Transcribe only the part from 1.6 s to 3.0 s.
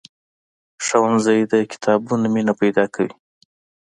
کتابونو مینه پیدا